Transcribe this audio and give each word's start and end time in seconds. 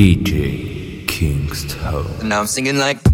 DJ 0.00 1.06
Kingston. 1.06 2.26
Now 2.26 2.40
I'm 2.40 2.46
singing 2.46 2.78
like. 2.78 3.02
The 3.02 3.12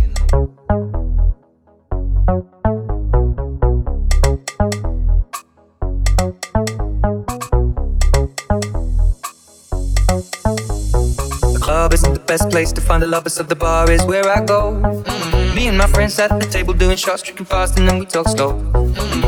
club 11.60 11.92
isn't 11.92 12.12
the 12.12 12.22
best 12.24 12.48
place 12.50 12.70
to 12.70 12.80
find 12.80 13.02
the 13.02 13.08
lovers, 13.08 13.34
so 13.34 13.42
the 13.42 13.56
bar 13.56 13.90
is 13.90 14.04
where 14.04 14.30
I 14.30 14.44
go. 14.44 14.80
Mm. 14.80 15.25
And 15.66 15.76
my 15.76 15.88
friends 15.88 16.16
at 16.20 16.30
the 16.30 16.46
table 16.46 16.74
doing 16.74 16.96
shots, 16.96 17.22
drinking 17.22 17.46
fast, 17.46 17.76
and 17.76 17.88
then 17.88 17.98
we 17.98 18.06
talk 18.06 18.28
slow. 18.28 18.52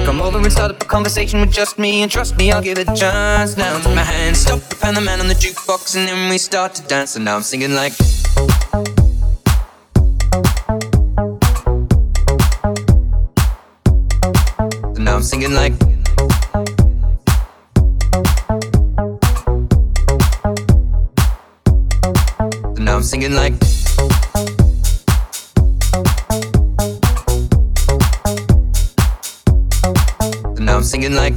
Come 0.05 0.23
over 0.23 0.38
and 0.38 0.52
start 0.52 0.70
up 0.70 0.80
a 0.80 0.84
conversation 0.84 1.41
with 1.41 1.50
just 1.50 1.80
me, 1.80 2.02
and 2.02 2.11
trust 2.11 2.37
me, 2.37 2.52
I'll 2.52 2.62
give 2.62 2.79
it 2.79 2.88
a 2.88 2.95
chance. 2.95 3.57
Now 3.57 3.77
take 3.80 3.95
my 3.96 4.05
hand, 4.05 4.37
stop, 4.37 4.61
and 4.84 4.96
the 4.96 5.01
man 5.01 5.19
on 5.19 5.27
the 5.27 5.34
jukebox, 5.34 5.96
and 5.96 6.06
then 6.06 6.30
we 6.30 6.38
start 6.38 6.77
to 6.77 6.82
dance. 6.82 7.16
And 7.16 7.24
now 7.24 7.34
I'm 7.37 7.43
singing 7.43 7.74
like. 7.74 7.93
And 14.95 15.05
now 15.05 15.16
I'm 15.16 15.23
singing 15.23 15.55
like. 15.55 15.73
Now 22.79 22.95
I'm 22.95 23.02
singing 23.02 23.34
like. 23.34 23.68
Like. 31.09 31.33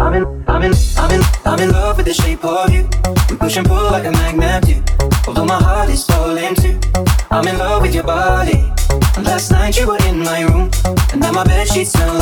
I'm 0.00 0.14
in, 0.14 0.44
I'm 0.48 0.62
in, 0.62 0.74
I'm 0.96 1.12
in, 1.12 1.22
I'm 1.44 1.60
in 1.60 1.70
love 1.70 1.98
with 1.98 2.06
the 2.06 2.14
shape 2.14 2.44
of 2.44 2.72
you. 2.72 2.88
We 3.30 3.36
push 3.36 3.56
and 3.56 3.66
pull 3.66 3.90
like 3.92 4.06
a 4.06 4.10
magnet 4.10 4.64
do. 4.66 4.82
Although 5.28 5.44
my 5.44 5.62
heart 5.62 5.88
is 5.90 6.04
falling 6.04 6.56
too. 6.56 6.80
I'm 7.30 7.46
in 7.46 7.58
love 7.58 7.82
with 7.82 7.94
your 7.94 8.02
body. 8.02 8.58
Last 9.22 9.52
night 9.52 9.78
you 9.78 9.86
were 9.86 10.02
in 10.06 10.18
my 10.18 10.42
room. 10.42 10.68
And 11.12 11.20
now 11.20 11.30
my 11.30 11.44
bed 11.44 11.68
sheets 11.68 11.92
smell 11.92 12.17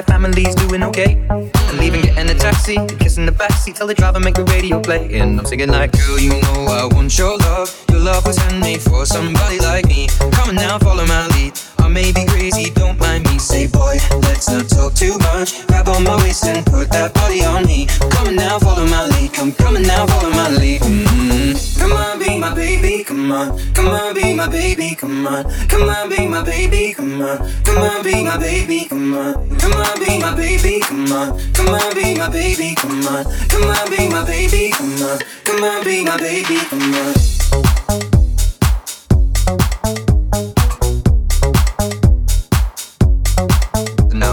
your 0.00 0.06
family's 0.06 0.54
doing 0.54 0.82
okay. 0.82 1.12
And 1.28 1.78
leaving, 1.78 2.00
getting 2.00 2.30
a 2.30 2.34
taxi, 2.34 2.76
kissing 2.98 3.26
the 3.26 3.32
backseat, 3.32 3.74
tell 3.74 3.86
the 3.86 3.94
driver 3.94 4.18
make 4.18 4.34
the 4.34 4.44
radio 4.44 4.80
play. 4.80 5.20
And 5.20 5.38
I'm 5.38 5.44
singing 5.44 5.68
like, 5.68 5.92
girl, 5.92 6.18
you 6.18 6.40
know 6.40 6.64
I 6.70 6.88
want 6.94 7.18
your 7.18 7.36
love. 7.36 7.68
Your 7.90 8.00
love 8.00 8.24
was 8.24 8.38
handmade 8.38 8.80
for 8.80 9.04
somebody 9.04 9.58
like 9.58 9.86
me. 9.86 10.08
Come 10.32 10.48
on 10.48 10.54
now, 10.54 10.78
follow 10.78 11.04
my 11.04 11.26
lead. 11.34 11.52
I 11.78 11.88
may 11.88 12.12
be 12.12 12.24
crazy, 12.26 12.70
don't 12.70 12.98
mind 12.98 13.24
me. 13.24 13.38
Say, 13.38 13.66
boy, 13.66 13.98
let's 14.24 14.48
not 14.48 14.68
talk 14.68 14.94
too 14.94 15.18
much. 15.18 15.66
Grab 15.66 15.88
on 15.88 16.04
my 16.04 16.16
waist 16.22 16.44
and 16.44 16.64
put 16.64 16.88
that 16.90 17.12
body 17.12 17.44
on 17.44 17.66
me. 17.66 17.86
Come 17.86 18.28
on 18.28 18.36
now, 18.36 18.58
follow 18.58 18.86
my 18.86 19.04
lead. 19.06 19.34
Come, 19.34 19.52
come 19.52 19.76
on 19.76 19.82
now, 19.82 20.06
follow 20.06 20.30
my 20.30 20.48
lead. 20.48 20.80
Mm-hmm. 20.80 21.80
Come 21.80 21.92
on, 21.92 22.18
be 22.18 22.38
my 22.38 22.54
baby, 22.54 23.04
come 23.04 23.32
on. 23.32 23.58
Come 23.74 23.88
on, 23.88 23.99
my 24.40 24.48
baby, 24.48 24.94
come 24.94 25.26
on. 25.26 25.44
Come 25.68 25.88
on, 25.90 26.08
be 26.08 26.26
my 26.26 26.42
baby, 26.42 26.94
come 26.94 27.20
on. 27.20 27.36
Come 27.62 27.76
on, 27.76 28.02
be 28.02 28.24
my 28.24 28.38
baby, 28.38 28.86
come 28.88 29.12
on. 29.12 29.34
Come 29.58 29.74
on, 29.74 29.98
be 29.98 30.18
my 30.18 30.34
baby, 30.34 30.80
come 30.80 31.12
on. 31.12 31.52
Come 31.52 31.68
on, 31.74 31.94
be 31.94 32.16
my 32.16 32.30
baby, 32.30 32.74
come 32.74 33.06
on. 33.06 33.24
Come 33.50 33.68
on, 33.68 33.90
be 33.90 34.08
my 34.08 34.24
baby, 34.24 34.70
come 34.70 35.02
on. 35.02 35.18
Come 35.44 35.62
on, 35.62 35.84
be 35.84 36.04
my 36.04 36.16
baby, 36.16 36.56
come 36.70 36.94
on. 36.94 37.14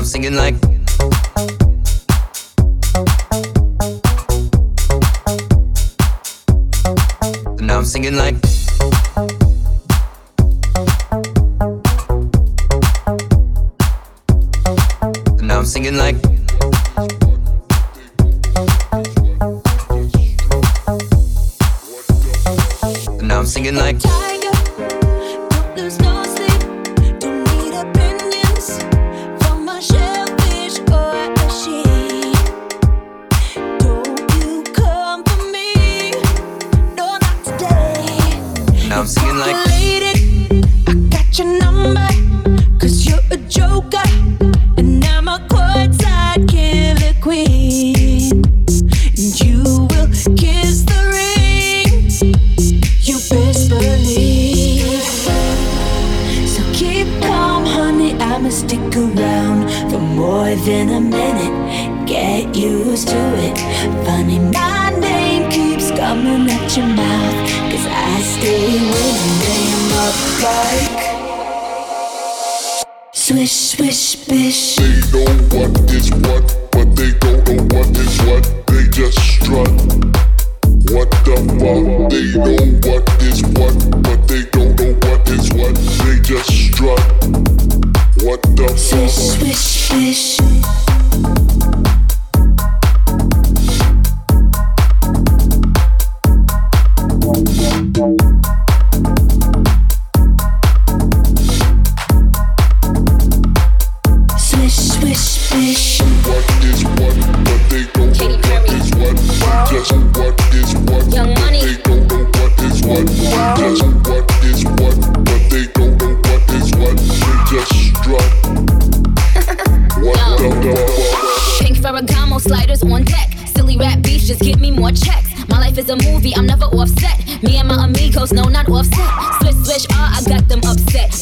Singing 0.04 0.36
like. 0.36 0.56
Now 7.60 7.80
I'm 7.80 7.84
singing 7.84 8.16
like. 8.16 8.47
Singing 23.68 23.76
like. 23.76 24.27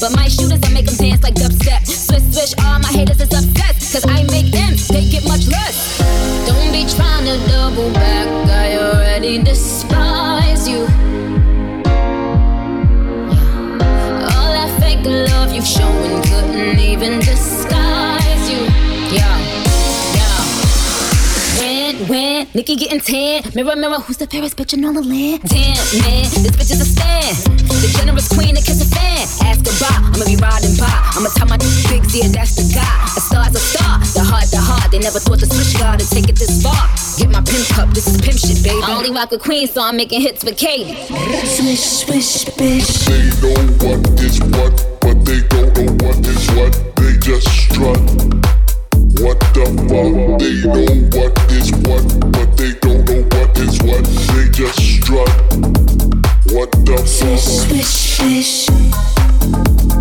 But 0.05 0.17
my 0.17 0.27
shooters, 0.27 0.59
I 0.61 0.69
make 0.69 0.85
them 0.85 0.97
dance 0.97 1.23
like 1.23 1.33
dubstep. 1.33 1.83
Swish, 1.87 2.21
swish, 2.29 2.53
all 2.63 2.77
my 2.77 2.89
haters 2.89 3.19
is 3.19 3.33
obsessed. 3.33 3.91
Cause 3.91 4.05
I 4.05 4.21
make 4.29 4.51
them, 4.53 4.75
they 4.89 5.09
get 5.09 5.23
much 5.27 5.47
less. 5.47 5.97
Don't 6.45 6.71
be 6.71 6.85
trying 6.85 7.25
to 7.25 7.43
double 7.49 7.89
back, 7.91 8.27
I 8.47 8.77
already 8.77 9.41
despise 9.41 10.69
you. 10.69 10.81
All 14.29 14.49
that 14.53 14.69
fake 14.79 15.03
love 15.05 15.51
you've 15.51 15.65
shown 15.65 16.21
couldn't 16.21 16.77
even 16.77 17.17
disguise 17.21 18.45
you. 18.47 18.61
Yeah, 19.09 19.39
yeah. 20.13 20.37
When, 21.57 22.07
when, 22.07 22.47
Nikki 22.53 22.75
getting 22.75 22.99
tan. 22.99 23.51
Mirror, 23.55 23.75
mirror, 23.77 23.99
who's 24.01 24.17
the 24.17 24.27
fairest 24.27 24.55
bitch 24.55 24.75
in 24.75 24.85
all 24.85 24.93
the 24.93 25.01
land? 25.01 25.41
Damn, 25.49 25.73
man, 25.97 26.29
this 26.45 26.51
bitch 26.51 26.71
is 26.73 26.81
a 26.81 26.85
stand. 26.85 27.37
The 27.81 27.91
generous 27.97 28.27
queen 28.27 28.53
that 28.53 28.65
kiss 28.65 28.83
a 28.83 28.95
fan. 28.95 29.24
Ask 29.75 29.91
I'ma 29.91 30.23
be 30.23 30.37
riding 30.39 30.75
by. 30.79 30.87
I'ma 31.19 31.27
tell 31.35 31.47
my 31.47 31.57
big 31.91 32.03
yeah, 32.15 32.31
that's 32.31 32.55
the 32.55 32.63
guy. 32.71 32.87
A 33.17 33.19
star's 33.19 33.55
a 33.55 33.59
star, 33.59 33.99
the 34.15 34.23
heart, 34.23 34.47
the 34.47 34.57
heart. 34.57 34.91
They 34.91 34.99
never 34.99 35.19
thought 35.19 35.39
the 35.39 35.47
switch 35.47 35.77
guard 35.77 35.99
to 35.99 36.07
take 36.09 36.29
it 36.29 36.37
this 36.39 36.63
far. 36.63 36.87
Get 37.19 37.29
my 37.29 37.43
pimp 37.43 37.67
cup, 37.75 37.89
this 37.91 38.07
is 38.07 38.21
pimp 38.21 38.39
shit, 38.39 38.63
baby. 38.63 38.79
I 38.83 38.95
only 38.95 39.11
rock 39.11 39.31
with 39.31 39.43
queen, 39.43 39.67
so 39.67 39.81
I'm 39.83 39.97
making 39.97 40.21
hits 40.21 40.45
with 40.45 40.57
Katie. 40.57 40.95
Swish, 41.43 42.07
swish, 42.07 42.45
bitch. 42.55 42.87
They 43.03 43.27
know 43.43 43.59
what 43.83 43.99
is 44.23 44.39
what, 44.55 44.75
but 45.03 45.25
they 45.27 45.43
don't 45.51 45.75
know 45.75 45.91
what 46.07 46.23
is 46.23 46.47
what. 46.55 46.73
They 46.95 47.19
just 47.19 47.47
strut. 47.67 47.99
What 49.19 49.39
the 49.51 49.65
fuck? 49.91 50.39
They 50.39 50.55
know 50.63 50.87
what 51.19 51.35
is 51.51 51.75
what, 51.83 52.03
but 52.31 52.47
they 52.55 52.71
don't 52.79 53.03
know 53.11 53.27
what 53.35 53.51
is 53.59 53.75
what. 53.83 54.07
They 54.31 54.47
just 54.55 54.79
strut. 54.79 55.31
What 56.55 56.71
the 56.87 56.95
fuck? 56.95 57.43
Swish, 57.43 58.23
bitch. 58.23 59.14
Thank 59.55 59.93
you. 59.93 59.94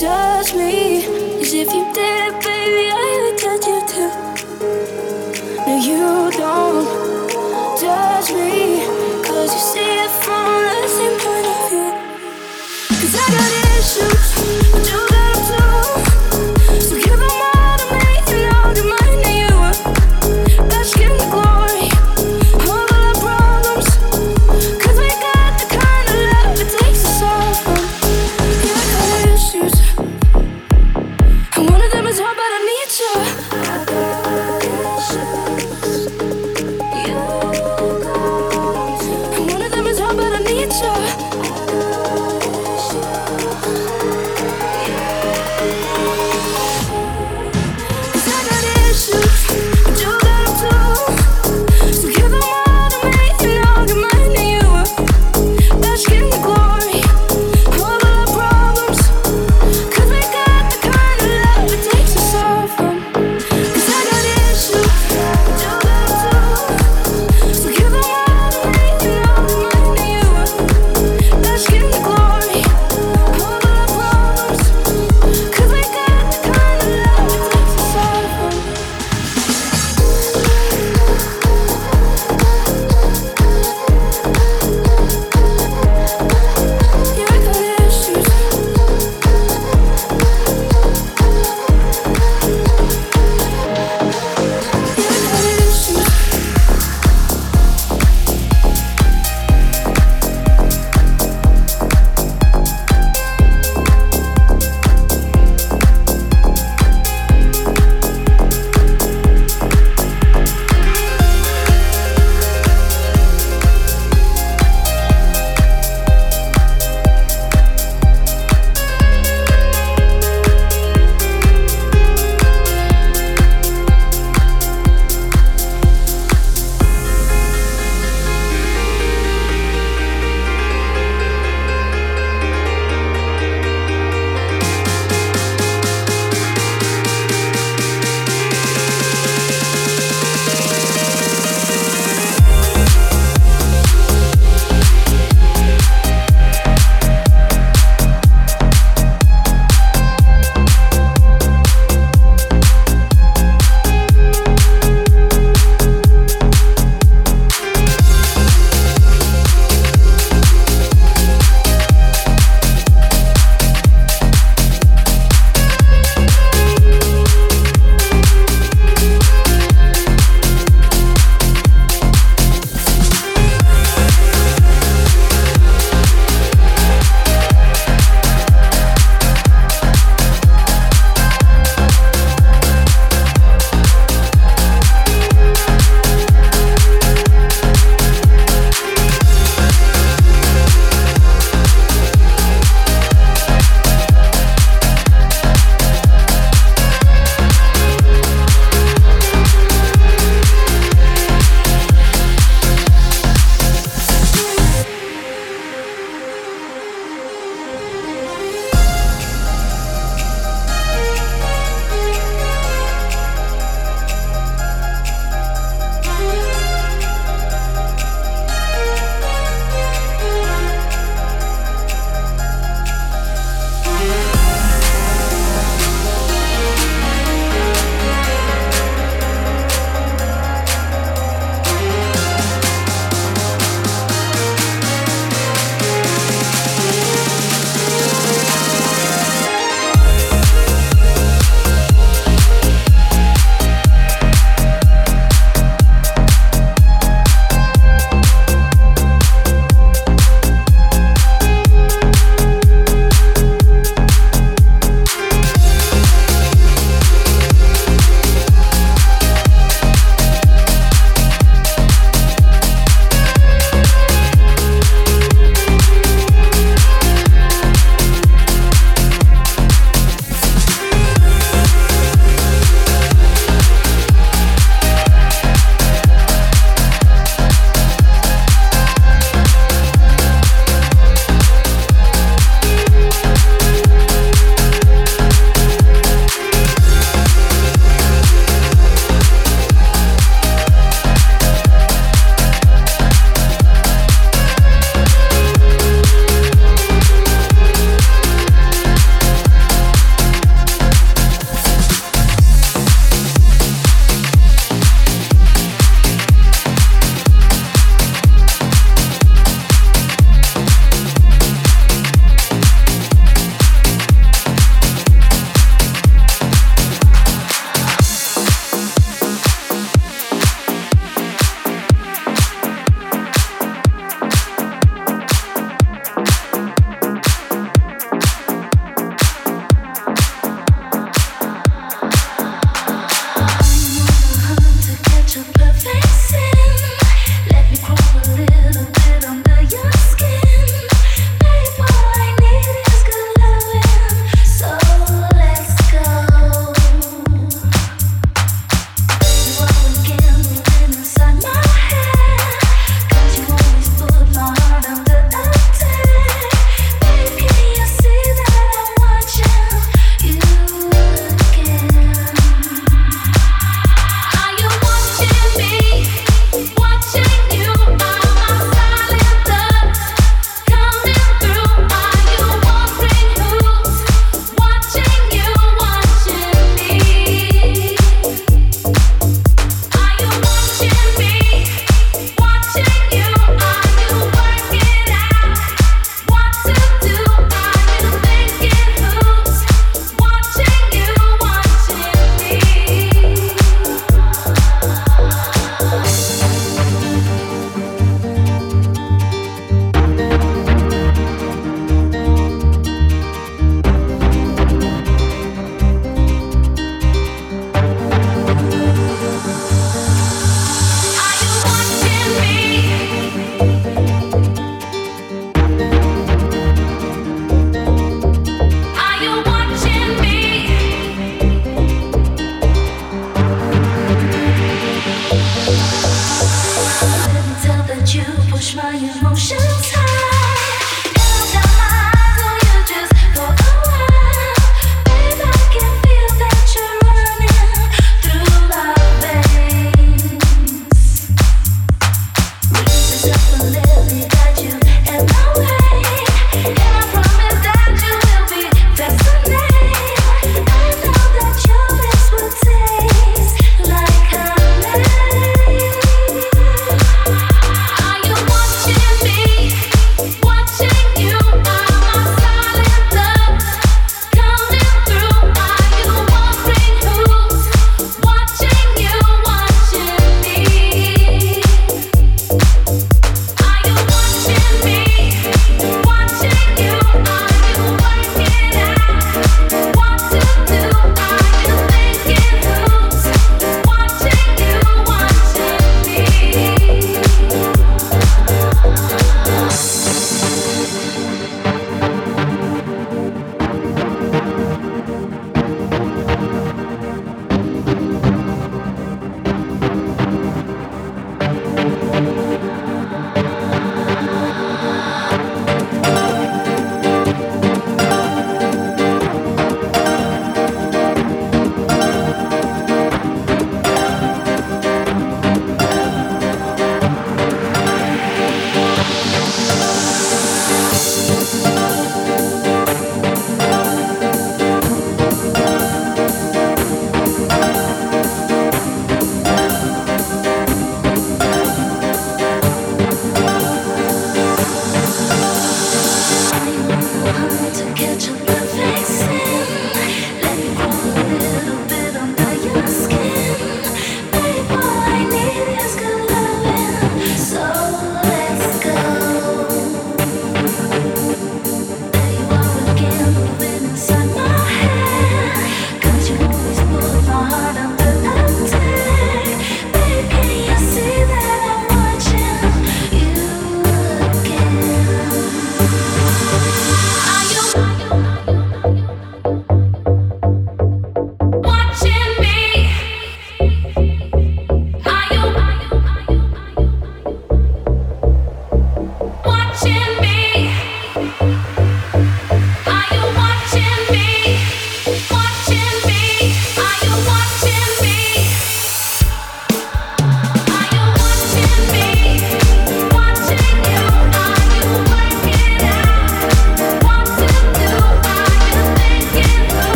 Judge 0.00 0.54
me. 0.54 1.02
Cause 1.38 1.52
if 1.52 1.74
you 1.74 1.92
did, 1.92 2.19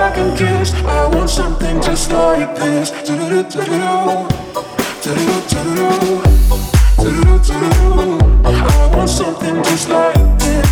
I 0.00 0.10
can 0.12 0.34
kiss. 0.34 0.72
I 0.84 1.06
want 1.14 1.28
something 1.28 1.82
just 1.82 2.10
like 2.10 2.56
this. 2.56 2.90
Do 3.04 3.18
do 3.18 3.42
do 3.42 3.42
do 3.42 3.64
do 5.02 5.14
do 5.14 5.14
do 5.50 5.64
do 6.96 7.10
do 7.20 7.38
do. 7.44 7.60
I 8.44 8.96
want 8.96 9.10
something 9.10 9.62
just 9.62 9.88
like 9.90 10.38
this. 10.38 10.69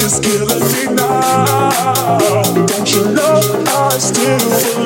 It's 0.00 0.18
killing 0.20 0.64
me 0.72 0.94
now. 0.94 2.18
Don't 2.66 2.92
you 2.94 3.04
know 3.14 3.40
I 3.66 3.98
still 3.98 4.38
feel? 4.38 4.77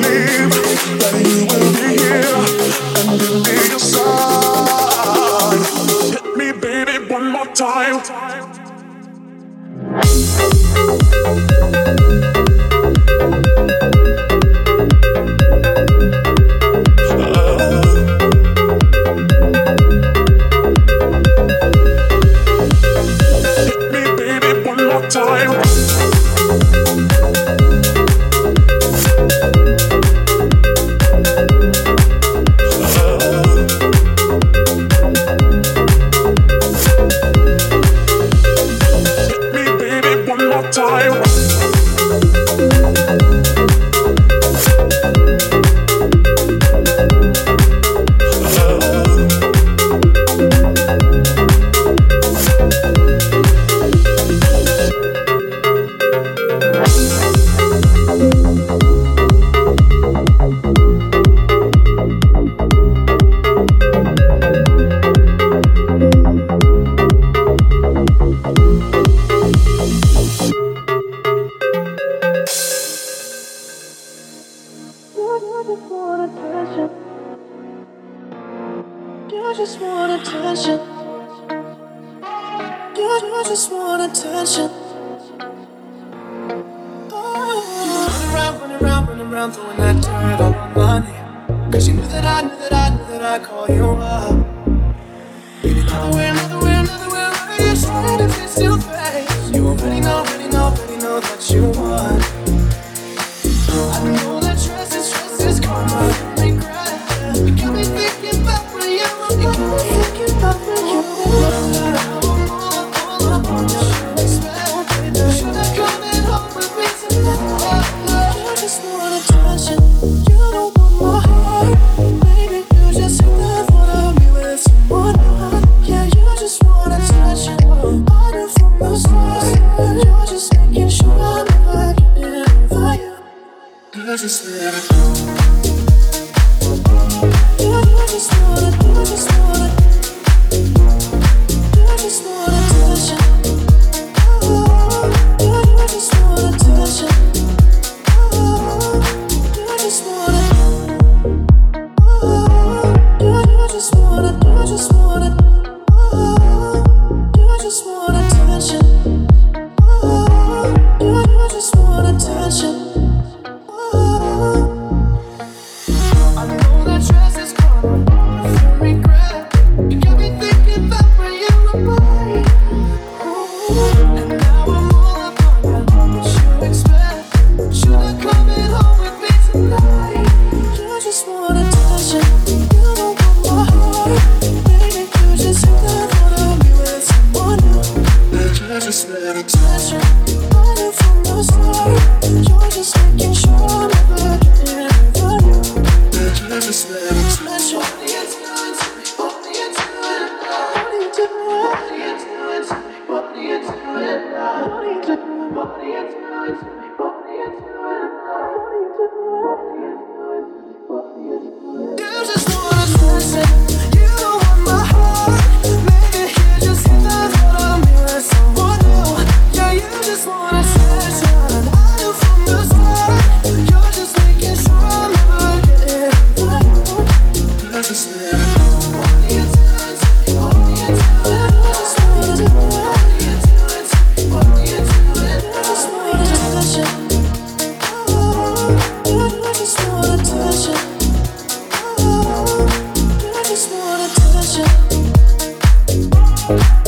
Thank 246.45 246.82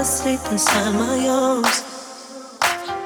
asleep 0.00 0.40
inside 0.50 0.94
my 0.94 1.28
arms. 1.28 1.84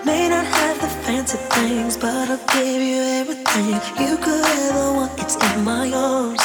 May 0.07 0.29
not 0.29 0.47
have 0.47 0.81
the 0.81 0.87
fancy 1.03 1.39
things, 1.55 1.97
but 1.97 2.31
I'll 2.31 2.39
give 2.55 2.83
you 2.83 3.03
everything 3.21 3.75
you 3.99 4.17
could 4.17 4.47
ever 4.47 4.93
want. 4.93 5.13
It's 5.19 5.35
in 5.35 5.65
my 5.65 5.91
arms. 5.91 6.41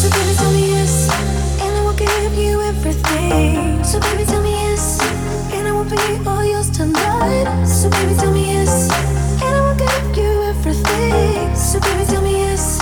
So 0.00 0.08
baby, 0.08 0.32
tell 0.40 0.52
me 0.52 0.68
yes, 0.72 0.94
and 1.60 1.76
I 1.76 1.82
will 1.84 1.98
give 2.04 2.34
you 2.34 2.62
everything. 2.62 3.84
So 3.84 4.00
baby, 4.00 4.24
tell 4.24 4.42
me 4.42 4.52
yes, 4.52 5.00
and 5.52 5.68
I 5.68 5.72
will 5.72 5.84
be 5.84 6.26
all 6.26 6.44
yours 6.44 6.70
tonight. 6.70 7.66
So 7.66 7.90
baby, 7.90 8.14
tell 8.14 8.32
me 8.32 8.44
yes, 8.54 8.90
and 9.42 9.54
I 9.54 9.60
will 9.66 9.78
give 9.84 10.16
you 10.16 10.32
everything. 10.52 11.54
So 11.54 11.78
baby, 11.78 12.04
tell 12.06 12.22
me 12.22 12.38
yes, 12.38 12.80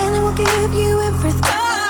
and 0.00 0.16
I 0.16 0.20
will 0.22 0.34
give 0.34 0.74
you 0.74 1.00
everything. 1.00 1.89